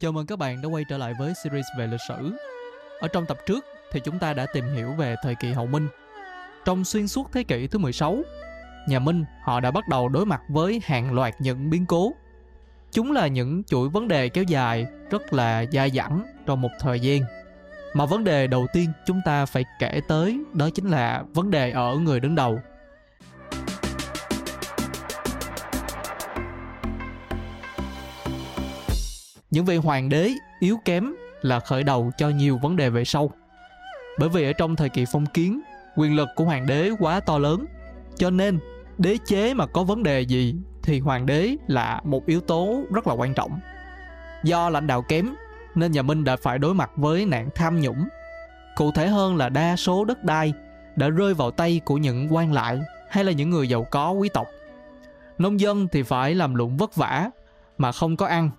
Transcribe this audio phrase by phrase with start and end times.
[0.00, 2.32] Chào mừng các bạn đã quay trở lại với series về lịch sử.
[3.00, 5.88] Ở trong tập trước thì chúng ta đã tìm hiểu về thời kỳ hậu Minh.
[6.64, 8.22] Trong xuyên suốt thế kỷ thứ 16,
[8.88, 12.12] nhà Minh họ đã bắt đầu đối mặt với hàng loạt những biến cố.
[12.92, 17.00] Chúng là những chuỗi vấn đề kéo dài rất là dai dẳng trong một thời
[17.00, 17.20] gian.
[17.94, 21.70] Mà vấn đề đầu tiên chúng ta phải kể tới đó chính là vấn đề
[21.70, 22.60] ở người đứng đầu.
[29.50, 33.30] Những vị hoàng đế yếu kém là khởi đầu cho nhiều vấn đề về sau.
[34.18, 35.60] Bởi vì ở trong thời kỳ phong kiến,
[35.96, 37.64] quyền lực của hoàng đế quá to lớn,
[38.16, 38.58] cho nên
[38.98, 43.06] đế chế mà có vấn đề gì thì hoàng đế là một yếu tố rất
[43.06, 43.60] là quan trọng.
[44.44, 45.34] Do lãnh đạo kém
[45.74, 48.08] nên nhà Minh đã phải đối mặt với nạn tham nhũng.
[48.76, 50.52] Cụ thể hơn là đa số đất đai
[50.96, 54.28] đã rơi vào tay của những quan lại hay là những người giàu có quý
[54.28, 54.46] tộc.
[55.38, 57.30] Nông dân thì phải làm lụng vất vả
[57.78, 58.50] mà không có ăn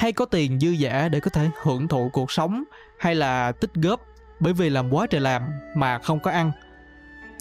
[0.00, 2.62] hay có tiền dư dả để có thể hưởng thụ cuộc sống,
[2.98, 4.00] hay là tích góp
[4.40, 5.42] bởi vì làm quá trời làm
[5.74, 6.52] mà không có ăn?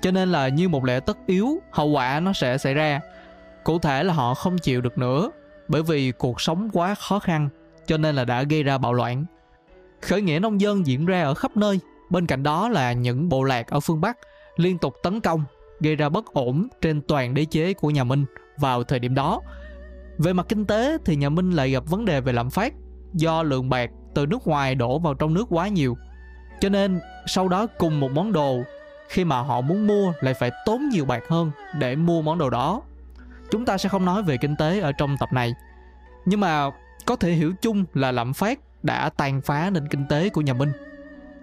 [0.01, 2.99] Cho nên là như một lẽ tất yếu, hậu quả nó sẽ xảy ra.
[3.63, 5.31] Cụ thể là họ không chịu được nữa
[5.67, 7.49] bởi vì cuộc sống quá khó khăn,
[7.85, 9.25] cho nên là đã gây ra bạo loạn.
[10.01, 13.43] Khởi nghĩa nông dân diễn ra ở khắp nơi, bên cạnh đó là những bộ
[13.43, 14.17] lạc ở phương bắc
[14.55, 15.43] liên tục tấn công,
[15.79, 18.25] gây ra bất ổn trên toàn đế chế của nhà minh
[18.57, 19.41] vào thời điểm đó
[20.19, 22.73] về mặt kinh tế thì nhà Minh lại gặp vấn đề về lạm phát
[23.13, 25.97] do lượng bạc từ nước ngoài đổ vào trong nước quá nhiều.
[26.59, 28.59] Cho nên, sau đó cùng một món đồ,
[29.09, 32.49] khi mà họ muốn mua lại phải tốn nhiều bạc hơn để mua món đồ
[32.49, 32.81] đó.
[33.51, 35.53] Chúng ta sẽ không nói về kinh tế ở trong tập này.
[36.25, 36.69] Nhưng mà
[37.05, 40.53] có thể hiểu chung là lạm phát đã tàn phá nền kinh tế của nhà
[40.53, 40.71] Minh.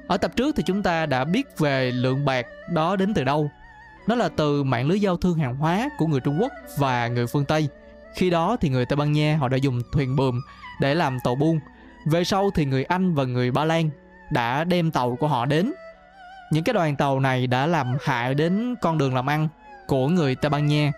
[0.08, 3.50] Ở tập trước thì chúng ta đã biết về lượng bạc đó đến từ đâu.
[4.06, 7.26] Nó là từ mạng lưới giao thương hàng hóa của người Trung Quốc và người
[7.26, 7.68] phương Tây–
[8.16, 10.40] khi đó thì người Tây Ban Nha họ đã dùng thuyền buồm
[10.80, 11.60] để làm tàu buôn.
[12.06, 13.90] Về sau thì người Anh và người Ba Lan
[14.30, 15.72] đã đem tàu của họ đến.
[16.52, 19.48] Những cái đoàn tàu này đã làm hại đến con đường làm ăn
[19.86, 20.92] của người Tây Ban Nha.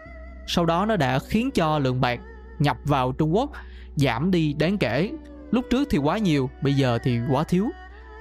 [0.46, 2.20] Sau đó nó đã khiến cho lượng bạc
[2.58, 3.50] nhập vào Trung Quốc
[3.96, 5.10] giảm đi đáng kể.
[5.50, 7.68] Lúc trước thì quá nhiều, bây giờ thì quá thiếu.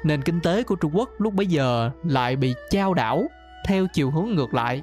[0.04, 3.26] Nền kinh tế của Trung Quốc lúc bấy giờ lại bị trao đảo
[3.66, 4.82] theo chiều hướng ngược lại.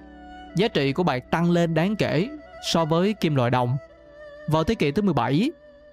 [0.56, 2.28] Giá trị của bạc tăng lên đáng kể
[2.72, 3.76] so với kim loại đồng
[4.49, 5.50] vào thế kỷ thứ 17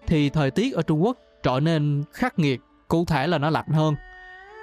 [0.07, 3.67] thì thời tiết ở Trung Quốc trở nên khắc nghiệt, cụ thể là nó lạnh
[3.67, 3.95] hơn.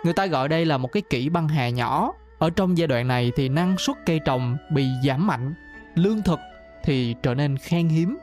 [0.04, 2.12] Người ta gọi đây là một cái kỷ băng hà nhỏ.
[2.38, 5.54] Ở trong giai đoạn này thì năng suất cây trồng bị giảm mạnh,
[5.94, 6.38] lương thực
[6.84, 8.19] thì trở nên khan hiếm.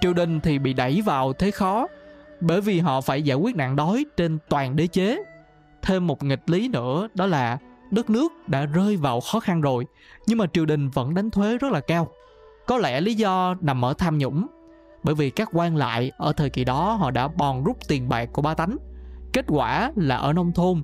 [0.00, 1.86] Triều đình thì bị đẩy vào thế khó
[2.40, 5.22] bởi vì họ phải giải quyết nạn đói trên toàn đế chế.
[5.82, 7.58] Thêm một nghịch lý nữa đó là
[7.90, 9.86] đất nước đã rơi vào khó khăn rồi
[10.26, 12.08] nhưng mà triều đình vẫn đánh thuế rất là cao.
[12.66, 14.46] Có lẽ lý do nằm ở tham nhũng
[15.02, 18.28] bởi vì các quan lại ở thời kỳ đó họ đã bòn rút tiền bạc
[18.32, 18.76] của ba tánh.
[19.32, 20.82] Kết quả là ở nông thôn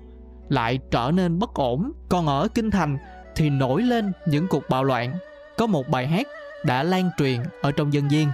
[0.48, 1.92] lại trở nên bất ổn.
[2.08, 2.98] Còn ở kinh thành
[3.36, 5.14] thì nổi lên những cuộc bạo loạn.
[5.58, 6.26] Có một bài hát
[6.64, 8.32] đã lan truyền ở trong dân gian.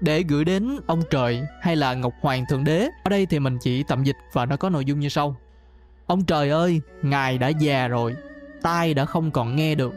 [0.00, 3.58] Để gửi đến ông trời hay là ngọc hoàng thượng đế, ở đây thì mình
[3.60, 5.36] chỉ tạm dịch và nó có nội dung như sau.
[6.06, 8.16] Ông trời ơi, ngài đã già rồi,
[8.62, 9.94] tai đã không còn nghe được,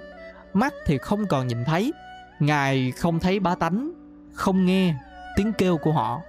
[0.53, 1.93] mắt thì không còn nhìn thấy,
[2.39, 3.91] ngài không thấy bá tánh,
[4.33, 4.95] không nghe
[5.35, 6.21] tiếng kêu của họ.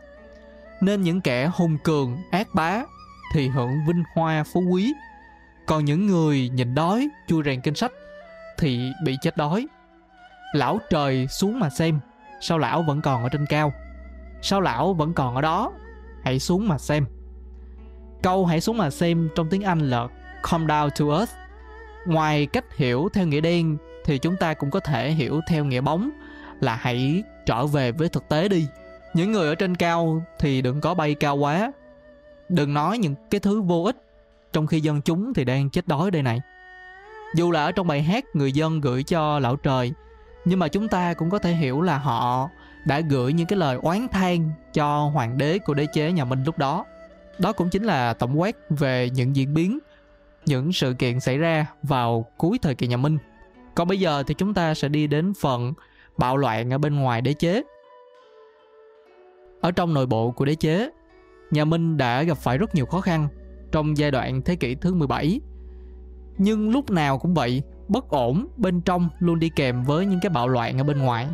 [0.80, 2.82] Nên những kẻ hùng cường, ác bá
[3.34, 4.92] thì hưởng vinh hoa phú quý.
[5.66, 7.92] Còn những người nhịn đói, chui rèn kinh sách
[8.58, 9.66] thì bị chết đói.
[10.52, 12.00] Lão trời xuống mà xem,
[12.40, 13.72] sao lão vẫn còn ở trên cao?
[14.42, 15.72] Sao lão vẫn còn ở đó?
[16.24, 17.06] Hãy xuống mà xem.
[18.22, 20.06] Câu hãy xuống mà xem trong tiếng anh là
[20.42, 21.32] come down to earth
[22.06, 25.80] ngoài cách hiểu theo nghĩa đen thì chúng ta cũng có thể hiểu theo nghĩa
[25.80, 26.10] bóng
[26.60, 28.66] là hãy trở về với thực tế đi
[29.14, 31.72] những người ở trên cao thì đừng có bay cao quá
[32.48, 33.96] đừng nói những cái thứ vô ích
[34.52, 36.40] trong khi dân chúng thì đang chết đói đây này
[37.34, 39.92] dù là ở trong bài hát người dân gửi cho lão trời
[40.44, 42.48] nhưng mà chúng ta cũng có thể hiểu là họ
[42.84, 46.44] đã gửi những cái lời oán than cho hoàng đế của đế chế nhà Minh
[46.44, 46.84] lúc đó.
[47.38, 49.78] Đó cũng chính là tổng quát về những diễn biến,
[50.46, 53.18] những sự kiện xảy ra vào cuối thời kỳ nhà Minh.
[53.74, 55.72] Còn bây giờ thì chúng ta sẽ đi đến phần
[56.18, 57.62] bạo loạn ở bên ngoài đế chế.
[59.60, 60.90] Ở trong nội bộ của đế chế,
[61.50, 63.28] nhà Minh đã gặp phải rất nhiều khó khăn
[63.72, 65.40] trong giai đoạn thế kỷ thứ 17.
[66.38, 70.30] Nhưng lúc nào cũng vậy, bất ổn bên trong luôn đi kèm với những cái
[70.30, 71.28] bạo loạn ở bên ngoài.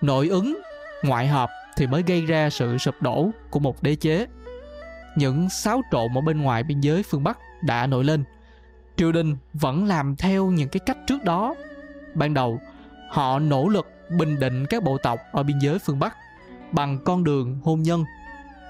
[0.00, 0.58] Nội ứng,
[1.02, 4.26] ngoại hợp thì mới gây ra sự sụp đổ của một đế chế.
[5.16, 8.24] Những xáo trộn ở bên ngoài biên giới phương Bắc đã nổi lên.
[8.96, 11.54] Triều đình vẫn làm theo những cái cách trước đó.
[12.14, 12.60] Ban đầu,
[13.10, 13.86] họ nỗ lực
[14.18, 16.16] bình định các bộ tộc ở biên giới phương Bắc
[16.72, 18.04] bằng con đường hôn nhân.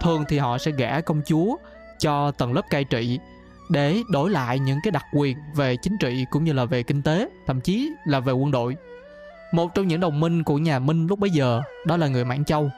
[0.01, 1.57] Thường thì họ sẽ gả công chúa
[1.99, 3.19] cho tầng lớp cai trị
[3.71, 7.03] để đổi lại những cái đặc quyền về chính trị cũng như là về kinh
[7.03, 8.77] tế thậm chí là về quân đội.
[9.53, 12.45] Một trong những đồng minh của nhà minh lúc bấy giờ đó là người mãn
[12.45, 12.71] châu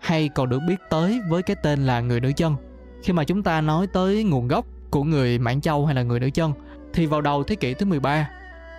[0.00, 2.56] hay còn được biết tới với cái tên là người nữ chân.
[3.02, 6.20] Khi mà chúng ta nói tới nguồn gốc của người mãn châu hay là người
[6.20, 6.52] nữ chân
[6.92, 8.28] thì vào đầu thế kỷ thứ 13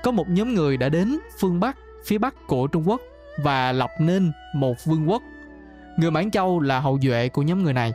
[0.03, 3.01] có một nhóm người đã đến phương Bắc, phía Bắc của Trung Quốc
[3.43, 5.23] và lập nên một vương quốc.
[5.97, 7.93] Người Mãn Châu là hậu duệ của nhóm người này.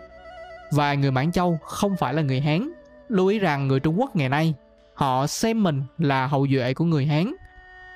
[0.71, 2.71] Và người Mãn Châu không phải là người Hán.
[3.09, 4.55] Lưu ý rằng người Trung Quốc ngày nay
[4.95, 7.33] họ xem mình là hậu duệ của người Hán.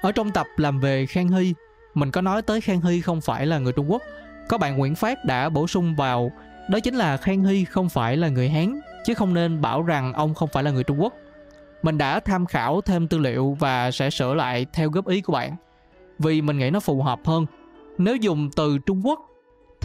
[0.03, 1.55] Ở trong tập làm về Khang Hy,
[1.94, 4.03] mình có nói tới Khang Hy không phải là người Trung Quốc.
[4.49, 6.31] Có bạn Nguyễn Phát đã bổ sung vào
[6.69, 10.12] đó chính là Khang Hy không phải là người Hán chứ không nên bảo rằng
[10.12, 11.14] ông không phải là người Trung Quốc
[11.82, 15.32] mình đã tham khảo thêm tư liệu và sẽ sửa lại theo góp ý của
[15.32, 15.56] bạn
[16.19, 17.47] vì mình nghĩ nó phù hợp hơn
[17.99, 19.20] nếu dùng từ trung quốc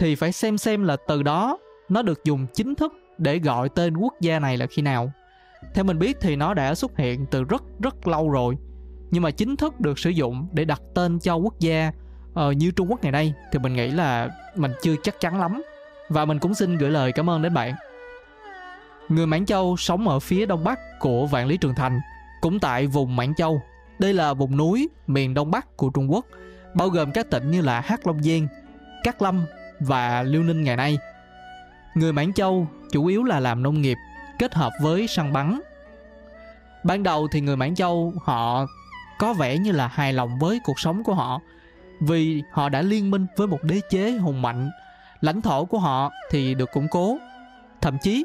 [0.02, 1.58] thì phải xem xem là từ đó
[1.88, 5.12] nó được dùng chính thức để gọi tên quốc gia này là khi nào.
[5.74, 8.56] Theo mình biết thì nó đã xuất hiện từ rất rất lâu rồi
[9.10, 11.92] nhưng mà chính thức được sử dụng để đặt tên cho quốc gia
[12.32, 15.62] uh, như trung quốc ngày nay thì mình nghĩ là mình chưa chắc chắn lắm.
[16.08, 17.74] Và mình cũng xin gửi lời cảm ơn đến bạn.
[19.08, 22.00] Người Mãn Châu sống ở phía đông bắc của Vạn Lý Trường Thành,
[22.40, 23.62] cũng tại vùng Mãn Châu.
[23.98, 26.26] Đây là vùng núi miền đông bắc của Trung Quốc,
[26.74, 28.46] bao gồm các tỉnh như là Hắc Long Giang,
[29.04, 29.44] Cát Lâm
[29.86, 30.98] và Liêu Ninh ngày nay.
[31.94, 33.96] Người Mãn Châu chủ yếu là làm nông nghiệp
[34.38, 35.60] kết hợp với săn bắn.
[36.84, 38.66] Ban đầu thì người Mãn Châu họ
[39.18, 41.40] có vẻ như là hài lòng với cuộc sống của họ
[42.00, 44.70] vì họ đã liên minh với một đế chế hùng mạnh
[45.20, 47.18] lãnh thổ của họ thì được củng cố
[47.80, 48.24] thậm chí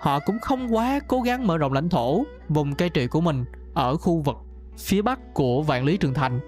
[0.00, 3.44] họ cũng không quá cố gắng mở rộng lãnh thổ vùng cai trị của mình
[3.74, 4.36] ở khu vực
[4.78, 6.40] phía bắc của Vạn Lý Trường Thành.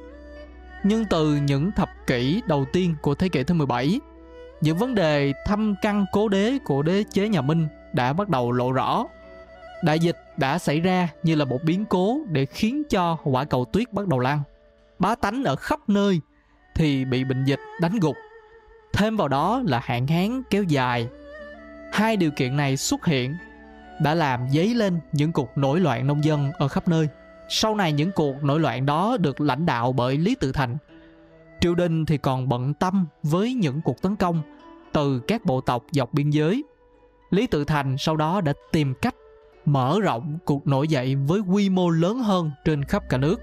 [0.84, 4.00] Nhưng từ những thập kỷ đầu tiên của thế kỷ thứ 17,
[4.60, 8.52] những vấn đề thâm căn cố đế của đế chế nhà Minh đã bắt đầu
[8.52, 9.04] lộ rõ.
[9.82, 13.64] Đại dịch đã xảy ra như là một biến cố để khiến cho quả cầu
[13.64, 14.40] tuyết bắt đầu lan.
[14.98, 16.20] Bá tánh ở khắp nơi
[16.74, 18.16] thì bị bệnh dịch đánh gục.
[18.92, 21.08] Thêm vào đó là hạn hán kéo dài
[21.92, 23.36] hai điều kiện này xuất hiện
[24.00, 27.08] đã làm dấy lên những cuộc nổi loạn nông dân ở khắp nơi
[27.48, 30.76] sau này những cuộc nổi loạn đó được lãnh đạo bởi lý tự thành
[31.60, 34.42] triều đình thì còn bận tâm với những cuộc tấn công
[34.92, 36.64] từ các bộ tộc dọc biên giới
[37.30, 39.14] lý tự thành sau đó đã tìm cách
[39.64, 43.40] mở rộng cuộc nổi dậy với quy mô lớn hơn trên khắp cả nước.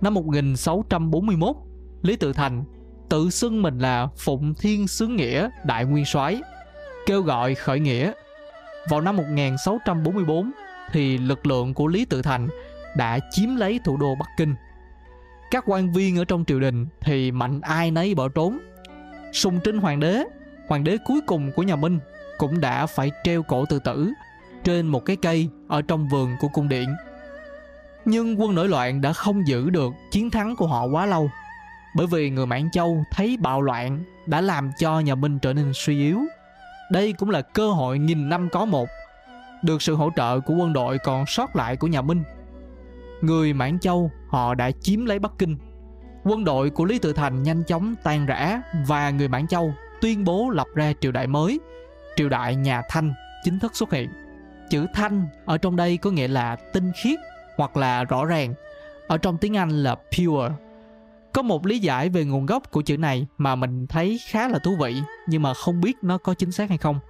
[0.00, 1.56] Năm 1641,
[2.02, 2.64] Lý Tự Thành
[3.08, 6.40] tự xưng mình là Phụng Thiên Sứ Nghĩa Đại Nguyên soái
[7.06, 8.12] kêu gọi khởi nghĩa.
[8.88, 10.50] Vào năm 1644
[10.92, 12.48] thì lực lượng của Lý Tự Thành
[12.96, 14.54] đã chiếm lấy thủ đô Bắc Kinh.
[15.50, 18.58] Các quan viên ở trong triều đình thì mạnh ai nấy bỏ trốn.
[19.32, 20.24] Sùng Trinh Hoàng đế,
[20.68, 21.98] hoàng đế cuối cùng của nhà Minh
[22.38, 24.12] cũng đã phải treo cổ tự tử
[24.64, 26.88] trên một cái cây ở trong vườn của cung điện.
[28.04, 31.30] Nhưng quân nổi loạn đã không giữ được chiến thắng của họ quá lâu
[31.94, 35.72] bởi vì người Mãn Châu thấy bạo loạn đã làm cho nhà Minh trở nên
[35.74, 36.20] suy yếu
[36.90, 38.88] đây cũng là cơ hội nghìn năm có một,
[39.62, 42.22] được sự hỗ trợ của quân đội còn sót lại của nhà Minh.
[43.20, 45.56] Người Mãn Châu họ đã chiếm lấy Bắc Kinh.
[46.24, 50.24] Quân đội của Lý Tự Thành nhanh chóng tan rã và người Mãn Châu tuyên
[50.24, 51.60] bố lập ra triều đại mới,
[52.16, 53.12] triều đại nhà Thanh
[53.44, 54.10] chính thức xuất hiện.
[54.70, 57.18] Chữ Thanh ở trong đây có nghĩa là tinh khiết
[57.56, 58.54] hoặc là rõ ràng.
[59.08, 60.54] Ở trong tiếng Anh là pure
[61.32, 64.58] có một lý giải về nguồn gốc của chữ này mà mình thấy khá là
[64.58, 64.96] thú vị
[65.28, 67.00] nhưng mà không biết nó có chính xác hay không.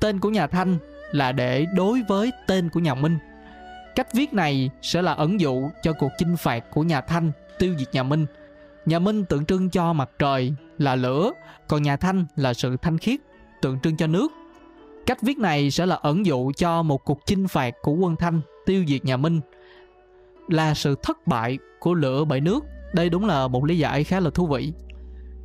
[0.00, 0.78] Tên của nhà Thanh
[1.12, 3.18] là để đối với tên của nhà Minh.
[3.96, 7.74] Cách viết này sẽ là ẩn dụ cho cuộc chinh phạt của nhà Thanh tiêu
[7.78, 8.26] diệt nhà Minh.
[8.86, 11.32] Nhà Minh tượng trưng cho mặt trời là lửa,
[11.68, 13.20] còn nhà Thanh là sự thanh khiết,
[13.62, 14.32] tượng trưng cho nước.
[15.06, 18.40] Cách viết này sẽ là ẩn dụ cho một cuộc chinh phạt của quân Thanh
[18.66, 19.40] tiêu diệt nhà Minh
[20.48, 24.20] là sự thất bại của lửa bởi nước đây đúng là một lý giải khá
[24.20, 24.72] là thú vị.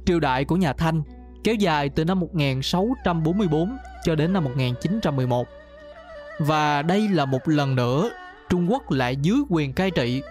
[0.05, 1.01] Triều đại của nhà Thanh
[1.43, 5.47] kéo dài từ năm 1644 cho đến năm 1911.
[6.39, 8.09] Và đây là một lần nữa
[8.49, 10.21] Trung Quốc lại dưới quyền cai trị.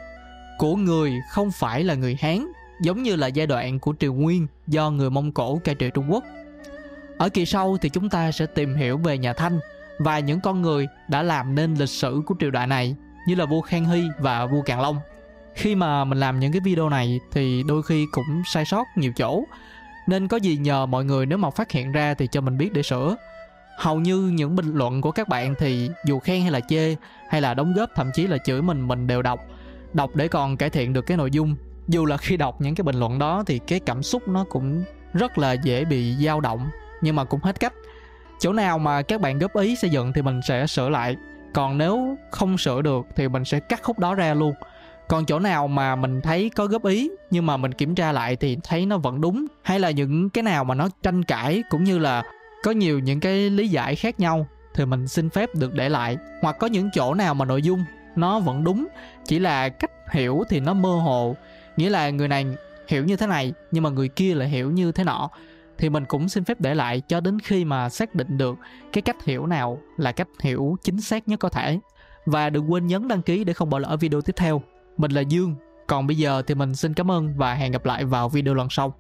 [0.59, 2.47] Của người không phải là người Hán,
[2.83, 6.13] giống như là giai đoạn của Triều Nguyên do người Mông Cổ cai trị Trung
[6.13, 6.25] Quốc.
[7.19, 9.61] Ở kỳ sau thì chúng ta sẽ tìm hiểu về nhà Thanh
[9.99, 12.97] và những con người đã làm nên lịch sử của triều đại này,
[13.29, 14.99] như là vua Khang Hy và vua Càn Long.
[15.55, 19.13] Khi mà mình làm những cái video này thì đôi khi cũng sai sót nhiều
[19.17, 19.45] chỗ,
[20.07, 22.73] nên có gì nhờ mọi người nếu mà phát hiện ra thì cho mình biết
[22.73, 23.17] để sửa
[23.77, 26.97] hầu như những bình luận của các bạn thì dù khen hay là chê,
[27.29, 29.41] hay là đóng góp, thậm chí là chửi mình mình đều đọc.
[29.93, 31.57] Đọc để còn cải thiện được cái nội dung.
[31.89, 34.85] Dù là khi đọc những cái bình luận đó thì cái cảm xúc nó cũng
[35.15, 36.69] rất là dễ bị dao động,
[37.01, 37.73] nhưng mà cũng hết cách.
[38.39, 41.17] Chỗ nào mà các bạn góp ý xây dựng thì mình sẽ sửa lại.
[41.55, 44.55] Còn nếu không sửa được thì mình sẽ cắt khúc đó ra luôn.
[45.09, 48.37] Còn chỗ nào mà mình thấy có góp ý nhưng mà mình kiểm tra lại
[48.37, 51.85] thì thấy nó vẫn đúng, hay là những cái nào mà nó tranh cãi cũng
[51.85, 52.23] như là
[52.67, 56.17] có nhiều những cái lý giải khác nhau thì mình xin phép được để lại.
[56.43, 57.85] Hoặc có những chỗ nào mà nội dung
[58.17, 58.87] nó vẫn đúng,
[59.25, 61.37] chỉ là cách hiểu thì nó mơ hồ.
[61.77, 62.47] Nghĩa là người này
[62.89, 65.31] hiểu như thế này, nhưng mà người kia lại hiểu như thế nọ.
[65.79, 68.59] Thì mình cũng xin phép để lại cho đến khi mà xác định được
[68.93, 71.79] cái cách hiểu nào là cách hiểu chính xác nhất có thể.
[72.27, 74.63] Và đừng quên nhấn đăng ký để không bỏ lỡ video tiếp theo.
[74.97, 75.55] Mình là dương,
[75.87, 78.69] còn bây giờ thì mình xin cảm ơn và hẹn gặp lại vào video lần
[78.71, 78.95] sau.